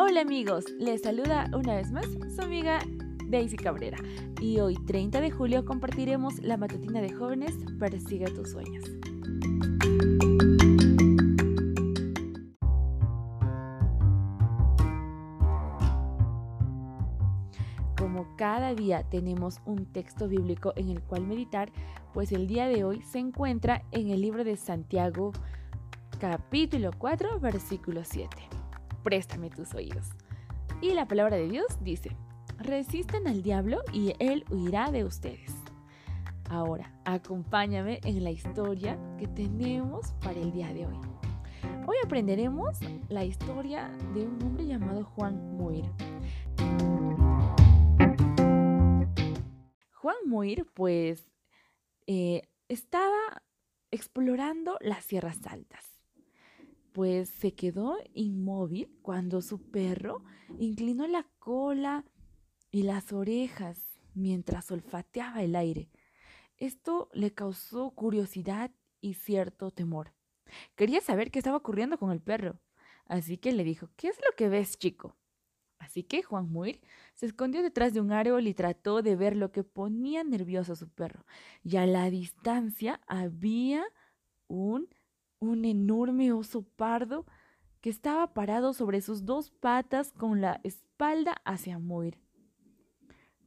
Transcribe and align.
Hola 0.00 0.20
amigos, 0.20 0.64
les 0.78 1.02
saluda 1.02 1.50
una 1.52 1.74
vez 1.74 1.90
más 1.90 2.06
su 2.32 2.40
amiga 2.40 2.78
Daisy 3.26 3.56
Cabrera. 3.56 3.98
Y 4.40 4.60
hoy 4.60 4.76
30 4.86 5.20
de 5.20 5.32
julio 5.32 5.64
compartiremos 5.64 6.38
la 6.38 6.56
matutina 6.56 7.00
de 7.00 7.12
jóvenes 7.12 7.56
Persigue 7.80 8.26
tus 8.26 8.52
sueños. 8.52 8.84
Como 17.98 18.36
cada 18.36 18.76
día 18.76 19.02
tenemos 19.02 19.58
un 19.66 19.84
texto 19.86 20.28
bíblico 20.28 20.74
en 20.76 20.90
el 20.90 21.02
cual 21.02 21.26
meditar, 21.26 21.72
pues 22.14 22.30
el 22.30 22.46
día 22.46 22.68
de 22.68 22.84
hoy 22.84 23.02
se 23.02 23.18
encuentra 23.18 23.82
en 23.90 24.10
el 24.10 24.20
libro 24.20 24.44
de 24.44 24.56
Santiago 24.56 25.32
capítulo 26.20 26.92
4 26.96 27.40
versículo 27.40 28.04
7 28.04 28.57
préstame 29.02 29.50
tus 29.50 29.74
oídos. 29.74 30.10
Y 30.80 30.92
la 30.94 31.08
palabra 31.08 31.36
de 31.36 31.48
Dios 31.48 31.66
dice, 31.80 32.16
resisten 32.58 33.26
al 33.26 33.42
diablo 33.42 33.80
y 33.92 34.14
él 34.18 34.44
huirá 34.50 34.90
de 34.90 35.04
ustedes. 35.04 35.54
Ahora, 36.50 36.92
acompáñame 37.04 38.00
en 38.04 38.24
la 38.24 38.30
historia 38.30 38.98
que 39.18 39.26
tenemos 39.28 40.12
para 40.22 40.38
el 40.38 40.52
día 40.52 40.72
de 40.72 40.86
hoy. 40.86 40.98
Hoy 41.86 41.96
aprenderemos 42.04 42.78
la 43.08 43.24
historia 43.24 43.88
de 44.14 44.26
un 44.26 44.42
hombre 44.42 44.66
llamado 44.66 45.04
Juan 45.04 45.56
Muir. 45.56 45.84
Juan 49.94 50.16
Muir, 50.26 50.66
pues, 50.74 51.26
eh, 52.06 52.42
estaba 52.68 53.42
explorando 53.90 54.78
las 54.80 55.04
sierras 55.04 55.38
altas 55.46 55.97
pues 56.98 57.28
se 57.28 57.54
quedó 57.54 57.96
inmóvil 58.12 58.90
cuando 59.02 59.40
su 59.40 59.70
perro 59.70 60.24
inclinó 60.58 61.06
la 61.06 61.28
cola 61.38 62.04
y 62.72 62.82
las 62.82 63.12
orejas 63.12 63.78
mientras 64.14 64.72
olfateaba 64.72 65.44
el 65.44 65.54
aire. 65.54 65.92
Esto 66.56 67.08
le 67.12 67.32
causó 67.32 67.92
curiosidad 67.92 68.72
y 69.00 69.14
cierto 69.14 69.70
temor. 69.70 70.12
Quería 70.74 71.00
saber 71.00 71.30
qué 71.30 71.38
estaba 71.38 71.58
ocurriendo 71.58 72.00
con 72.00 72.10
el 72.10 72.20
perro, 72.20 72.58
así 73.06 73.38
que 73.38 73.52
le 73.52 73.62
dijo, 73.62 73.90
¿qué 73.94 74.08
es 74.08 74.16
lo 74.16 74.34
que 74.36 74.48
ves, 74.48 74.76
chico? 74.76 75.16
Así 75.78 76.02
que 76.02 76.24
Juan 76.24 76.50
Muir 76.50 76.80
se 77.14 77.26
escondió 77.26 77.62
detrás 77.62 77.94
de 77.94 78.00
un 78.00 78.10
árbol 78.10 78.48
y 78.48 78.54
trató 78.54 79.02
de 79.02 79.14
ver 79.14 79.36
lo 79.36 79.52
que 79.52 79.62
ponía 79.62 80.24
nervioso 80.24 80.72
a 80.72 80.76
su 80.76 80.88
perro. 80.88 81.24
Y 81.62 81.76
a 81.76 81.86
la 81.86 82.10
distancia 82.10 83.00
había 83.06 83.84
un 84.48 84.88
un 85.58 85.64
enorme 85.64 86.32
oso 86.32 86.62
pardo 86.62 87.26
que 87.80 87.90
estaba 87.90 88.32
parado 88.32 88.72
sobre 88.72 89.00
sus 89.00 89.24
dos 89.24 89.50
patas 89.50 90.12
con 90.12 90.40
la 90.40 90.60
espalda 90.62 91.36
hacia 91.44 91.78
Moir. 91.78 92.18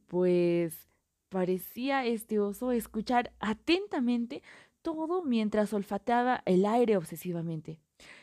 Pues 0.06 0.90
parecía 1.30 2.04
este 2.04 2.38
oso 2.38 2.72
escuchar 2.72 3.32
atentamente 3.40 4.42
todo 4.82 5.22
mientras 5.22 5.72
olfateaba 5.72 6.42
el 6.44 6.66
aire 6.66 6.98
obsesivamente. 6.98 7.80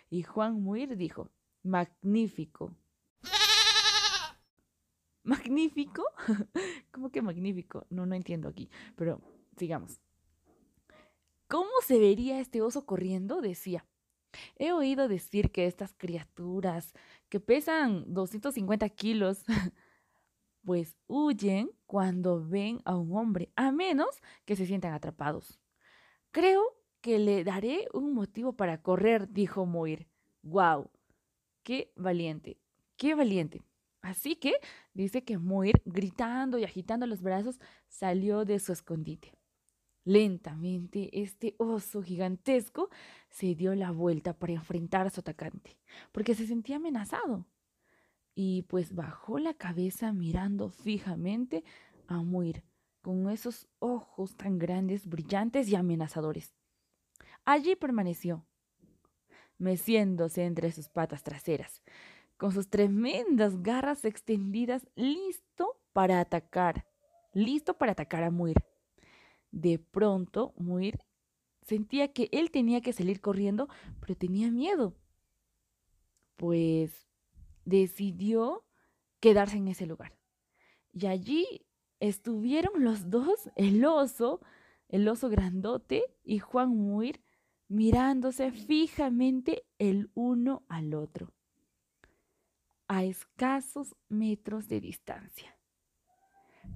Y 0.09 0.23
Juan 0.23 0.61
Muir 0.61 0.95
dijo, 0.95 1.29
magnífico. 1.63 2.75
¿Magnífico? 5.23 6.03
¿Cómo 6.91 7.11
que 7.11 7.21
magnífico? 7.21 7.87
No, 7.89 8.05
no 8.05 8.13
entiendo 8.13 8.49
aquí, 8.49 8.69
pero 8.95 9.21
sigamos. 9.57 9.99
¿Cómo 11.49 11.71
se 11.83 11.97
vería 11.97 12.39
este 12.39 12.61
oso 12.61 12.85
corriendo? 12.85 13.41
decía. 13.41 13.83
He 14.55 14.71
oído 14.71 15.07
decir 15.07 15.51
que 15.51 15.65
estas 15.65 15.93
criaturas 15.97 16.93
que 17.27 17.39
pesan 17.39 18.05
250 18.13 18.87
kilos, 18.89 19.43
pues 20.63 20.95
huyen 21.07 21.71
cuando 21.87 22.47
ven 22.47 22.81
a 22.85 22.95
un 22.95 23.17
hombre, 23.17 23.51
a 23.55 23.71
menos 23.71 24.21
que 24.45 24.55
se 24.55 24.67
sientan 24.67 24.93
atrapados. 24.93 25.59
Creo 26.29 26.61
que 27.01 27.17
le 27.17 27.43
daré 27.43 27.87
un 27.93 28.13
motivo 28.13 28.53
para 28.53 28.83
correr, 28.83 29.27
dijo 29.33 29.65
Moir. 29.65 30.07
¡Wow! 30.43 30.91
¡Qué 31.63 31.91
valiente! 31.95 32.59
¡Qué 32.95 33.15
valiente! 33.15 33.63
Así 34.01 34.35
que 34.35 34.53
dice 34.93 35.23
que 35.23 35.39
Moir, 35.39 35.81
gritando 35.85 36.59
y 36.59 36.63
agitando 36.63 37.07
los 37.07 37.23
brazos, 37.23 37.59
salió 37.87 38.45
de 38.45 38.59
su 38.59 38.71
escondite. 38.71 39.38
Lentamente, 40.09 41.21
este 41.21 41.53
oso 41.59 42.01
gigantesco 42.01 42.89
se 43.29 43.53
dio 43.53 43.75
la 43.75 43.91
vuelta 43.91 44.33
para 44.33 44.53
enfrentar 44.53 45.05
a 45.05 45.11
su 45.11 45.19
atacante, 45.19 45.77
porque 46.11 46.33
se 46.33 46.47
sentía 46.47 46.77
amenazado. 46.77 47.45
Y 48.33 48.63
pues 48.63 48.95
bajó 48.95 49.37
la 49.37 49.53
cabeza 49.53 50.11
mirando 50.11 50.69
fijamente 50.71 51.63
a 52.07 52.23
Muir, 52.23 52.63
con 53.03 53.29
esos 53.29 53.67
ojos 53.77 54.35
tan 54.35 54.57
grandes, 54.57 55.05
brillantes 55.05 55.69
y 55.69 55.75
amenazadores. 55.75 56.55
Allí 57.45 57.75
permaneció, 57.75 58.47
meciéndose 59.59 60.43
entre 60.43 60.71
sus 60.71 60.89
patas 60.89 61.21
traseras, 61.21 61.83
con 62.35 62.51
sus 62.51 62.67
tremendas 62.67 63.61
garras 63.61 64.03
extendidas, 64.05 64.87
listo 64.95 65.79
para 65.93 66.19
atacar, 66.19 66.87
listo 67.31 67.77
para 67.77 67.91
atacar 67.91 68.23
a 68.23 68.31
Muir. 68.31 68.55
De 69.51 69.79
pronto, 69.79 70.53
Muir 70.57 70.99
sentía 71.61 72.11
que 72.13 72.29
él 72.31 72.51
tenía 72.51 72.81
que 72.81 72.93
salir 72.93 73.21
corriendo, 73.21 73.67
pero 73.99 74.15
tenía 74.15 74.51
miedo. 74.51 74.95
Pues 76.35 77.07
decidió 77.65 78.65
quedarse 79.19 79.57
en 79.57 79.67
ese 79.67 79.85
lugar. 79.85 80.17
Y 80.91 81.05
allí 81.07 81.65
estuvieron 81.99 82.83
los 82.83 83.09
dos, 83.09 83.49
el 83.55 83.85
oso, 83.85 84.41
el 84.87 85.07
oso 85.07 85.29
grandote 85.29 86.03
y 86.23 86.39
Juan 86.39 86.69
Muir, 86.69 87.21
mirándose 87.67 88.51
fijamente 88.51 89.63
el 89.77 90.09
uno 90.15 90.63
al 90.67 90.95
otro, 90.95 91.31
a 92.87 93.03
escasos 93.03 93.95
metros 94.07 94.67
de 94.67 94.81
distancia. 94.81 95.55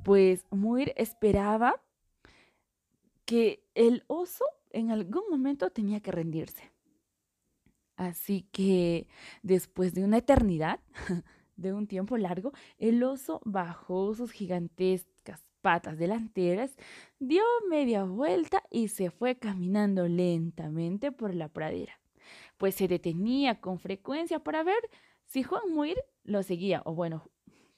Pues 0.04 0.46
Muir 0.52 0.94
esperaba 0.96 1.83
que 3.26 3.64
el 3.76 4.04
oso 4.08 4.46
en 4.72 4.92
algún 4.92 5.24
momento 5.30 5.70
tenía 5.70 6.00
que 6.02 6.12
rendirse. 6.12 6.72
Así 7.96 8.48
que 8.52 9.08
después 9.44 9.94
de 9.94 10.04
una 10.04 10.18
eternidad, 10.18 10.80
de 11.56 11.74
un 11.74 11.88
tiempo 11.88 12.18
largo, 12.18 12.52
el 12.80 13.04
oso 13.04 13.42
bajó 13.46 14.14
sus 14.16 14.32
gigantescas 14.32 15.46
patas 15.62 15.98
delanteras, 15.98 16.76
dio 17.20 17.44
media 17.70 18.04
vuelta 18.04 18.64
y 18.70 18.90
se 18.90 19.10
fue 19.10 19.38
caminando 19.38 20.08
lentamente 20.08 21.12
por 21.12 21.34
la 21.34 21.48
pradera, 21.48 22.00
pues 22.58 22.76
se 22.76 22.88
detenía 22.88 23.62
con 23.62 23.80
frecuencia 23.80 24.40
para 24.40 24.64
ver 24.64 24.90
si 25.26 25.42
Juan 25.42 25.72
Muir 25.72 25.98
lo 26.24 26.44
seguía, 26.44 26.82
o 26.86 26.94
bueno, 26.94 27.32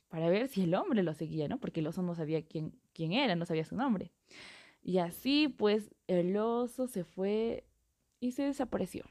para 0.09 0.29
ver 0.29 0.47
si 0.47 0.63
el 0.63 0.73
hombre 0.73 1.03
lo 1.03 1.13
seguía, 1.13 1.47
¿no? 1.47 1.59
Porque 1.59 1.81
el 1.81 1.87
oso 1.87 2.01
no 2.01 2.15
sabía 2.15 2.43
quién, 2.43 2.73
quién 2.93 3.13
era, 3.13 3.35
no 3.35 3.45
sabía 3.45 3.65
su 3.65 3.75
nombre. 3.75 4.11
Y 4.87 4.99
así 4.99 5.47
pues 5.47 5.89
el 6.05 6.37
oso 6.37 6.85
se 6.85 7.03
fue 7.03 7.65
y 8.19 8.33
se 8.33 8.43
desapareció. 8.43 9.03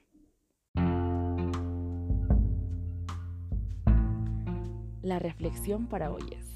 La 5.02 5.18
reflexión 5.18 5.88
para 5.88 6.12
hoy 6.12 6.22
es, 6.30 6.46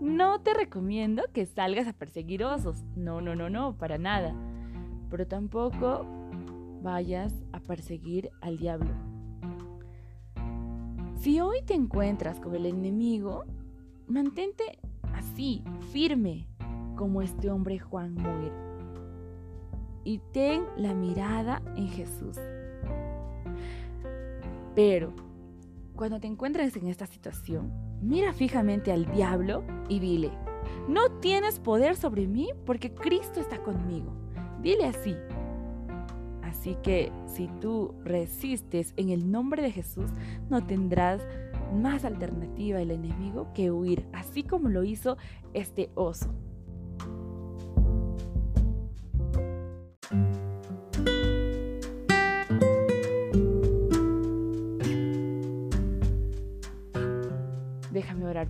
no 0.00 0.40
te 0.40 0.54
recomiendo 0.54 1.24
que 1.32 1.46
salgas 1.46 1.88
a 1.88 1.92
perseguir 1.94 2.44
osos, 2.44 2.84
no, 2.94 3.20
no, 3.20 3.34
no, 3.34 3.50
no, 3.50 3.76
para 3.76 3.98
nada, 3.98 4.32
pero 5.10 5.26
tampoco 5.26 6.06
vayas 6.80 7.34
a 7.50 7.58
perseguir 7.58 8.30
al 8.40 8.56
diablo. 8.56 8.94
Si 11.16 11.40
hoy 11.40 11.60
te 11.62 11.74
encuentras 11.74 12.38
con 12.38 12.54
el 12.54 12.66
enemigo, 12.66 13.44
mantente 14.06 14.78
así, 15.12 15.64
firme, 15.90 16.46
como 16.96 17.22
este 17.22 17.50
hombre 17.50 17.78
Juan 17.78 18.14
Muir. 18.14 18.52
Y 20.04 20.18
ten 20.32 20.64
la 20.76 20.94
mirada 20.94 21.62
en 21.76 21.88
Jesús. 21.88 22.38
Pero 24.74 25.12
cuando 25.94 26.18
te 26.18 26.26
encuentres 26.26 26.76
en 26.76 26.88
esta 26.88 27.06
situación, 27.06 27.72
mira 28.00 28.32
fijamente 28.32 28.92
al 28.92 29.06
diablo 29.06 29.62
y 29.88 30.00
dile, 30.00 30.30
no 30.88 31.10
tienes 31.20 31.60
poder 31.60 31.96
sobre 31.96 32.26
mí 32.26 32.50
porque 32.66 32.92
Cristo 32.92 33.40
está 33.40 33.62
conmigo. 33.62 34.12
Dile 34.62 34.86
así. 34.86 35.14
Así 36.42 36.76
que 36.82 37.12
si 37.26 37.48
tú 37.60 37.94
resistes 38.04 38.94
en 38.96 39.10
el 39.10 39.30
nombre 39.30 39.62
de 39.62 39.70
Jesús, 39.70 40.10
no 40.48 40.64
tendrás 40.64 41.22
más 41.72 42.04
alternativa 42.04 42.80
el 42.80 42.90
enemigo 42.90 43.52
que 43.54 43.70
huir, 43.70 44.06
así 44.12 44.42
como 44.42 44.68
lo 44.68 44.84
hizo 44.84 45.16
este 45.54 45.90
oso. 45.94 46.32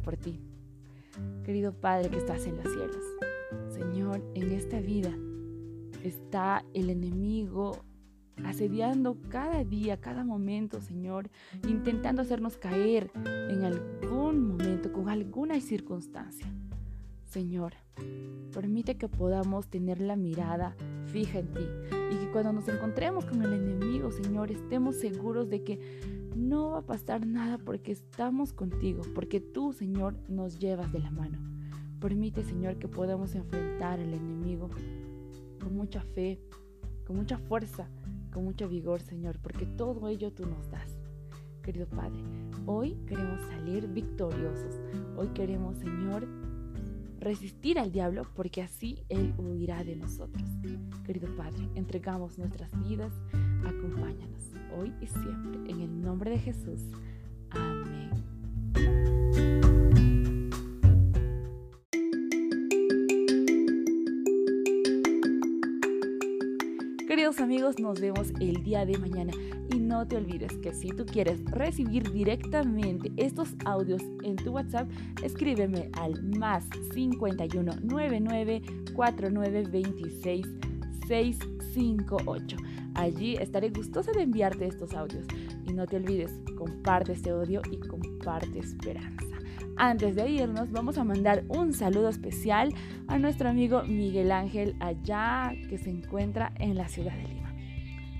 Por 0.01 0.17
ti. 0.17 0.41
Querido 1.45 1.73
Padre 1.73 2.09
que 2.09 2.17
estás 2.17 2.47
en 2.47 2.57
los 2.57 2.73
cielos, 2.73 3.05
Señor, 3.69 4.23
en 4.35 4.53
esta 4.53 4.81
vida 4.81 5.13
está 6.03 6.65
el 6.75 6.91
enemigo 6.91 7.85
asediando 8.45 9.19
cada 9.29 9.63
día, 9.65 10.01
cada 10.01 10.25
momento, 10.25 10.81
Señor, 10.81 11.29
intentando 11.69 12.23
hacernos 12.23 12.57
caer 12.57 13.11
en 13.15 13.65
algún 13.65 14.49
momento, 14.49 14.93
con 14.93 15.09
alguna 15.09 15.61
circunstancia. 15.61 16.47
Señor, 17.33 17.73
permite 18.53 18.99
que 18.99 19.09
podamos 19.09 19.67
tener 19.67 20.03
la 20.03 20.17
mirada 20.17 20.77
fija 21.07 21.39
en 21.39 21.47
ti 21.55 21.65
y 22.11 22.19
que 22.19 22.31
cuando 22.31 22.53
nos 22.53 22.69
encontremos 22.69 23.25
con 23.25 23.43
el 23.43 23.55
enemigo, 23.55 24.13
Señor, 24.13 24.51
estemos 24.51 24.97
seguros 24.97 25.49
de 25.49 25.65
que 25.65 25.81
no 26.37 26.73
va 26.73 26.81
a 26.81 26.87
pasar 26.87 27.27
nada 27.27 27.57
porque 27.57 27.91
estamos 27.91 28.53
contigo, 28.53 29.01
porque 29.15 29.41
tú, 29.41 29.73
Señor, 29.73 30.15
nos 30.29 30.59
llevas 30.59 30.93
de 30.93 30.99
la 30.99 31.11
mano. 31.11 31.39
Permite, 32.01 32.45
Señor, 32.45 32.79
que 32.79 32.89
podamos 32.89 33.35
enfrentar 33.35 33.99
al 33.99 34.13
enemigo 34.13 34.69
con 35.59 35.75
mucha 35.75 36.03
fe, 36.03 36.39
con 37.07 37.17
mucha 37.17 37.39
fuerza, 37.39 37.89
con 38.31 38.45
mucho 38.45 38.69
vigor, 38.69 39.01
Señor, 39.01 39.39
porque 39.41 39.65
todo 39.65 40.07
ello 40.09 40.35
tú 40.35 40.45
nos 40.45 40.71
das. 40.71 40.99
Querido 41.63 41.87
Padre, 41.87 42.23
hoy 42.67 42.95
queremos 43.07 43.41
salir 43.49 43.89
victoriosos. 43.89 44.81
Hoy 45.17 45.29
queremos, 45.29 45.79
Señor, 45.79 46.27
resistir 47.23 47.79
al 47.79 47.93
diablo 47.93 48.27
porque 48.35 48.63
así 48.63 49.05
Él 49.09 49.33
huirá 49.39 49.85
de 49.85 49.97
nosotros. 49.97 50.43
Querido 51.05 51.35
Padre, 51.37 51.69
entregamos 51.75 52.39
nuestras 52.39 52.71
vidas, 52.87 53.13
acompáñanos 53.65 54.53
hoy 54.77 54.93
y 55.01 55.07
siempre. 55.07 55.71
En 55.71 55.81
el 55.81 56.01
nombre 56.01 56.31
de 56.31 56.39
Jesús. 56.39 56.81
Amén. 57.51 58.32
Amigos, 67.41 67.79
nos 67.79 67.99
vemos 67.99 68.31
el 68.41 68.63
día 68.63 68.85
de 68.85 68.99
mañana 68.99 69.33
y 69.73 69.79
no 69.79 70.07
te 70.07 70.17
olvides 70.17 70.53
que 70.59 70.75
si 70.75 70.89
tú 70.89 71.07
quieres 71.07 71.43
recibir 71.47 72.13
directamente 72.13 73.11
estos 73.17 73.55
audios 73.65 74.03
en 74.23 74.37
tu 74.37 74.51
WhatsApp, 74.53 74.89
escríbeme 75.23 75.91
al 75.95 76.23
más 76.37 76.67
51 76.93 77.73
99 77.83 78.63
49 78.95 79.63
26 79.71 80.47
658. 81.09 82.57
Allí 82.95 83.37
estaré 83.37 83.71
gustosa 83.71 84.13
de 84.13 84.23
enviarte 84.23 84.67
estos 84.67 84.93
audios. 84.93 85.25
Y 85.67 85.73
no 85.73 85.87
te 85.87 85.97
olvides, 85.97 86.33
comparte 86.59 87.13
este 87.13 87.31
audio 87.31 87.63
y 87.71 87.79
comparte 87.79 88.59
esperanza. 88.59 89.32
Antes 89.77 90.15
de 90.15 90.29
irnos, 90.29 90.71
vamos 90.71 90.99
a 90.99 91.05
mandar 91.05 91.45
un 91.49 91.73
saludo 91.73 92.09
especial 92.09 92.75
a 93.09 93.19
nuestro 93.19 93.49
amigo 93.49 93.83
Miguel 93.85 94.31
Ángel 94.31 94.77
allá 94.81 95.55
que 95.69 95.79
se 95.79 95.91
encuentra 95.91 96.53
en 96.59 96.77
la 96.77 96.89
ciudad 96.89 97.13
de 97.13 97.29
Lima. 97.29 97.55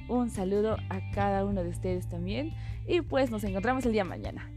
Un 0.09 0.31
saludo 0.31 0.77
a 0.89 1.11
cada 1.13 1.45
uno 1.45 1.63
de 1.63 1.71
ustedes 1.71 2.09
también 2.09 2.55
y 2.87 3.01
pues 3.03 3.31
nos 3.31 3.45
encontramos 3.45 3.87
el 3.87 3.93
día 3.93 4.05
mañana. 4.05 4.52